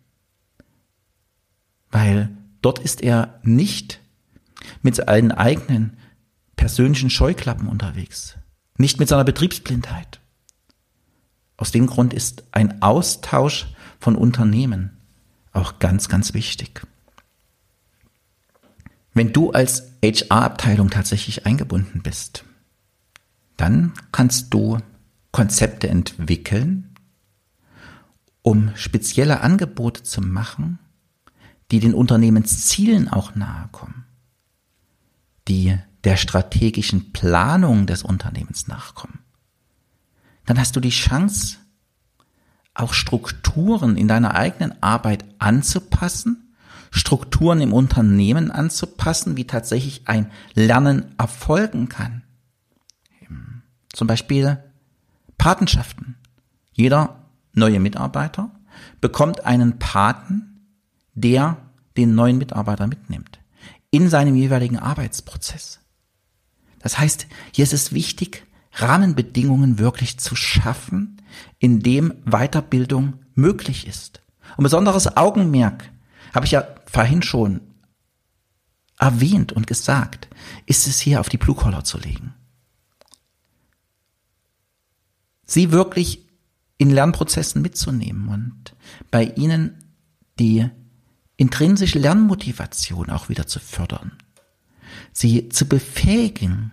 weil 1.91 2.35
dort 2.63 2.79
ist 2.79 3.01
er 3.01 3.39
nicht 3.43 4.01
mit 4.81 4.95
seinen 4.95 5.31
eigenen 5.31 5.95
persönlichen 6.55 7.11
Scheuklappen 7.11 7.67
unterwegs, 7.67 8.35
nicht 8.79 8.99
mit 8.99 9.09
seiner 9.09 9.23
Betriebsblindheit. 9.25 10.19
Aus 11.55 11.71
dem 11.71 11.85
Grund 11.85 12.11
ist 12.11 12.45
ein 12.51 12.81
Austausch 12.81 13.67
von 13.99 14.15
Unternehmen 14.15 14.97
auch 15.51 15.77
ganz, 15.77 16.09
ganz 16.09 16.33
wichtig. 16.33 16.81
Wenn 19.13 19.33
du 19.33 19.51
als 19.51 19.83
HR-Abteilung 20.03 20.89
tatsächlich 20.89 21.45
eingebunden 21.45 22.01
bist, 22.01 22.43
dann 23.59 23.93
kannst 24.11 24.53
du 24.53 24.77
Konzepte 25.31 25.89
entwickeln, 25.89 26.95
um 28.41 28.71
spezielle 28.75 29.41
Angebote 29.41 30.03
zu 30.03 30.21
machen, 30.21 30.79
die 31.71 31.79
den 31.79 31.93
Unternehmenszielen 31.93 33.07
auch 33.07 33.35
nahe 33.35 33.69
kommen, 33.71 34.05
die 35.47 35.77
der 36.03 36.17
strategischen 36.17 37.11
Planung 37.11 37.85
des 37.85 38.03
Unternehmens 38.03 38.67
nachkommen. 38.67 39.19
Dann 40.45 40.57
hast 40.57 40.75
du 40.75 40.79
die 40.79 40.89
Chance, 40.89 41.57
auch 42.73 42.93
Strukturen 42.93 43.97
in 43.97 44.07
deiner 44.07 44.35
eigenen 44.35 44.81
Arbeit 44.81 45.25
anzupassen 45.37 46.49
Strukturen 46.91 47.61
im 47.61 47.73
Unternehmen 47.73 48.51
anzupassen, 48.51 49.37
wie 49.37 49.45
tatsächlich 49.45 50.07
ein 50.07 50.31
Lernen 50.53 51.13
erfolgen 51.17 51.89
kann. 51.89 52.23
Zum 53.93 54.07
Beispiel 54.07 54.63
Patenschaften. 55.37 56.17
Jeder 56.71 57.23
neue 57.53 57.79
Mitarbeiter 57.79 58.51
bekommt 59.01 59.45
einen 59.45 59.79
Paten, 59.79 60.67
der 61.13 61.57
den 61.97 62.15
neuen 62.15 62.37
Mitarbeiter 62.37 62.87
mitnimmt 62.87 63.39
in 63.91 64.09
seinem 64.09 64.35
jeweiligen 64.35 64.77
Arbeitsprozess. 64.77 65.79
Das 66.79 66.97
heißt, 66.97 67.27
hier 67.53 67.63
ist 67.63 67.73
es 67.73 67.91
wichtig, 67.93 68.45
Rahmenbedingungen 68.73 69.79
wirklich 69.79 70.19
zu 70.19 70.35
schaffen, 70.35 71.21
in 71.57 71.81
dem 71.81 72.13
Weiterbildung 72.25 73.13
möglich 73.35 73.87
ist. 73.87 74.21
Und 74.57 74.63
besonderes 74.63 75.17
Augenmerk 75.17 75.89
habe 76.33 76.45
ich 76.45 76.51
ja 76.51 76.67
vorhin 76.85 77.21
schon 77.21 77.61
erwähnt 78.97 79.53
und 79.53 79.67
gesagt, 79.67 80.27
ist 80.65 80.87
es 80.87 80.99
hier 80.99 81.19
auf 81.19 81.29
die 81.29 81.37
Blue 81.37 81.55
Collar 81.55 81.83
zu 81.83 81.97
legen. 81.97 82.35
Sie 85.49 85.71
wirklich 85.71 86.27
in 86.77 86.89
Lernprozessen 86.89 87.61
mitzunehmen 87.61 88.29
und 88.29 88.75
bei 89.11 89.23
ihnen 89.23 89.83
die 90.39 90.69
intrinsische 91.37 91.99
Lernmotivation 91.99 93.09
auch 93.09 93.29
wieder 93.29 93.47
zu 93.47 93.59
fördern. 93.59 94.17
Sie 95.11 95.49
zu 95.49 95.67
befähigen, 95.67 96.71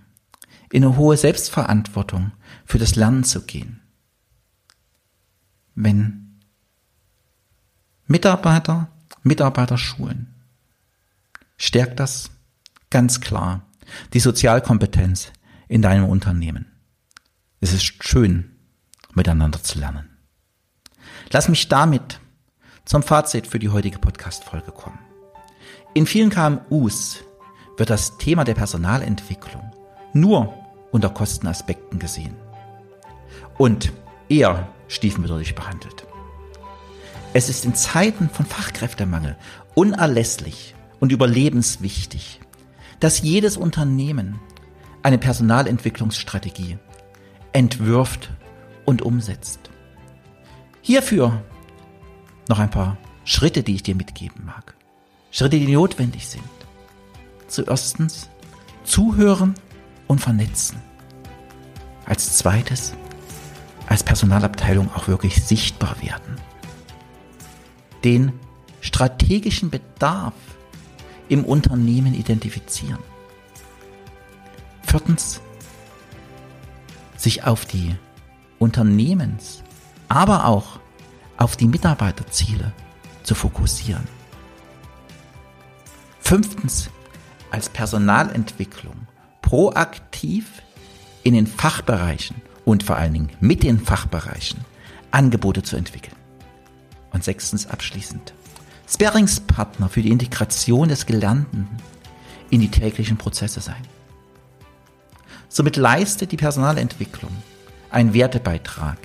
in 0.72 0.84
eine 0.84 0.96
hohe 0.96 1.16
Selbstverantwortung 1.16 2.32
für 2.64 2.78
das 2.78 2.96
Lernen 2.96 3.24
zu 3.24 3.42
gehen. 3.46 3.80
Wenn 5.74 6.40
Mitarbeiter 8.06 8.88
Mitarbeiter 9.22 9.78
schulen, 9.78 10.34
stärkt 11.56 11.98
das 11.98 12.30
Ganz 12.90 13.20
klar. 13.20 13.62
Die 14.14 14.20
Sozialkompetenz 14.20 15.32
in 15.68 15.82
deinem 15.82 16.06
Unternehmen. 16.06 16.66
Es 17.60 17.72
ist 17.72 18.02
schön, 18.02 18.55
miteinander 19.16 19.62
zu 19.62 19.78
lernen. 19.78 20.16
Lass 21.30 21.48
mich 21.48 21.68
damit 21.68 22.20
zum 22.84 23.02
Fazit 23.02 23.46
für 23.46 23.58
die 23.58 23.70
heutige 23.70 23.98
Podcast-Folge 23.98 24.70
kommen. 24.70 24.98
In 25.94 26.06
vielen 26.06 26.30
KMUs 26.30 27.24
wird 27.76 27.90
das 27.90 28.18
Thema 28.18 28.44
der 28.44 28.54
Personalentwicklung 28.54 29.72
nur 30.12 30.54
unter 30.92 31.10
Kostenaspekten 31.10 31.98
gesehen 31.98 32.36
und 33.58 33.92
eher 34.28 34.68
stiefmütterlich 34.88 35.54
behandelt. 35.54 36.06
Es 37.32 37.48
ist 37.48 37.64
in 37.64 37.74
Zeiten 37.74 38.30
von 38.30 38.46
Fachkräftemangel 38.46 39.36
unerlässlich 39.74 40.74
und 41.00 41.12
überlebenswichtig, 41.12 42.40
dass 43.00 43.20
jedes 43.20 43.56
Unternehmen 43.56 44.38
eine 45.02 45.18
Personalentwicklungsstrategie 45.18 46.78
entwirft 47.52 48.30
und 48.86 49.02
umsetzt. 49.02 49.70
Hierfür 50.80 51.42
noch 52.48 52.58
ein 52.58 52.70
paar 52.70 52.96
Schritte, 53.24 53.62
die 53.62 53.74
ich 53.74 53.82
dir 53.82 53.94
mitgeben 53.94 54.44
mag. 54.46 54.74
Schritte, 55.30 55.58
die 55.58 55.72
notwendig 55.72 56.26
sind. 56.26 56.44
Zuerstens 57.48 58.30
zuhören 58.84 59.54
und 60.06 60.20
vernetzen. 60.20 60.80
Als 62.06 62.38
zweites 62.38 62.94
als 63.86 64.02
Personalabteilung 64.02 64.92
auch 64.94 65.08
wirklich 65.08 65.44
sichtbar 65.44 65.96
werden. 66.02 66.36
Den 68.04 68.32
strategischen 68.80 69.70
Bedarf 69.70 70.34
im 71.28 71.44
Unternehmen 71.44 72.14
identifizieren. 72.14 72.98
Viertens, 74.82 75.40
sich 77.16 77.44
auf 77.44 77.64
die 77.64 77.96
Unternehmens, 78.58 79.62
aber 80.08 80.46
auch 80.46 80.80
auf 81.36 81.56
die 81.56 81.68
Mitarbeiterziele 81.68 82.72
zu 83.22 83.34
fokussieren. 83.34 84.04
Fünftens, 86.20 86.90
als 87.50 87.68
Personalentwicklung 87.68 89.06
proaktiv 89.42 90.62
in 91.22 91.34
den 91.34 91.46
Fachbereichen 91.46 92.42
und 92.64 92.82
vor 92.82 92.96
allen 92.96 93.12
Dingen 93.12 93.30
mit 93.40 93.62
den 93.62 93.78
Fachbereichen 93.78 94.64
Angebote 95.12 95.62
zu 95.62 95.76
entwickeln. 95.76 96.16
Und 97.12 97.24
sechstens 97.24 97.66
abschließend, 97.68 98.34
Sparringspartner 98.88 99.88
für 99.88 100.02
die 100.02 100.10
Integration 100.10 100.88
des 100.88 101.06
Gelernten 101.06 101.68
in 102.50 102.60
die 102.60 102.70
täglichen 102.70 103.16
Prozesse 103.16 103.60
sein. 103.60 103.82
Somit 105.48 105.76
leistet 105.76 106.32
die 106.32 106.36
Personalentwicklung 106.36 107.30
einen 107.90 108.14
Wertebeitrag 108.14 108.98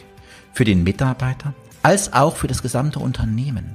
für 0.54 0.66
den 0.66 0.84
Mitarbeiter 0.84 1.54
als 1.84 2.14
auch 2.14 2.36
für 2.36 2.48
das 2.48 2.62
gesamte 2.62 3.00
Unternehmen 3.00 3.74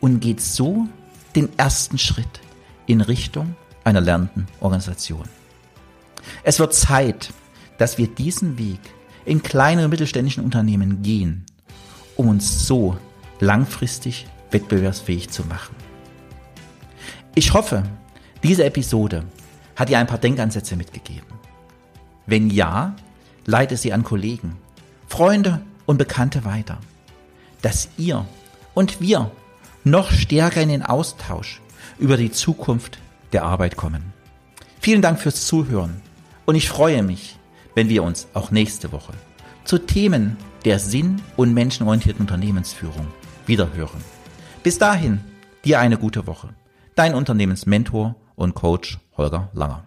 und 0.00 0.20
geht 0.20 0.40
so 0.40 0.88
den 1.36 1.48
ersten 1.58 1.98
Schritt 1.98 2.40
in 2.86 3.00
Richtung 3.00 3.54
einer 3.84 4.00
lernenden 4.00 4.46
Organisation. 4.60 5.28
Es 6.42 6.58
wird 6.58 6.74
Zeit, 6.74 7.32
dass 7.78 7.98
wir 7.98 8.08
diesen 8.08 8.58
Weg 8.58 8.80
in 9.24 9.42
kleinen 9.42 9.84
und 9.84 9.90
mittelständischen 9.90 10.44
Unternehmen 10.44 11.02
gehen, 11.02 11.44
um 12.16 12.28
uns 12.28 12.66
so 12.66 12.96
langfristig 13.40 14.26
wettbewerbsfähig 14.50 15.30
zu 15.30 15.44
machen. 15.44 15.74
Ich 17.34 17.52
hoffe, 17.52 17.82
diese 18.42 18.64
Episode 18.64 19.24
hat 19.76 19.88
dir 19.88 19.98
ein 19.98 20.06
paar 20.06 20.18
Denkansätze 20.18 20.76
mitgegeben. 20.76 21.26
Wenn 22.26 22.50
ja, 22.50 22.94
leite 23.46 23.76
sie 23.76 23.92
an 23.92 24.04
Kollegen, 24.04 24.56
Freunde 25.06 25.60
und 25.86 25.98
Bekannte 25.98 26.44
weiter, 26.44 26.78
dass 27.62 27.88
ihr 27.96 28.24
und 28.74 29.00
wir 29.00 29.30
noch 29.84 30.10
stärker 30.10 30.62
in 30.62 30.68
den 30.68 30.82
Austausch 30.82 31.60
über 31.98 32.16
die 32.16 32.32
Zukunft 32.32 32.98
der 33.32 33.44
Arbeit 33.44 33.76
kommen. 33.76 34.12
Vielen 34.80 35.02
Dank 35.02 35.18
fürs 35.18 35.46
Zuhören 35.46 36.00
und 36.46 36.54
ich 36.54 36.68
freue 36.68 37.02
mich, 37.02 37.38
wenn 37.74 37.88
wir 37.88 38.02
uns 38.02 38.28
auch 38.34 38.50
nächste 38.50 38.92
Woche 38.92 39.12
zu 39.64 39.78
Themen 39.78 40.36
der 40.64 40.78
sinn- 40.78 41.20
und 41.36 41.52
menschenorientierten 41.52 42.22
Unternehmensführung 42.22 43.06
wiederhören. 43.46 44.02
Bis 44.62 44.78
dahin, 44.78 45.20
dir 45.64 45.80
eine 45.80 45.98
gute 45.98 46.26
Woche. 46.26 46.50
Dein 46.94 47.14
Unternehmensmentor 47.14 48.14
und 48.36 48.54
Coach 48.54 48.98
Holger 49.16 49.50
Langer. 49.52 49.84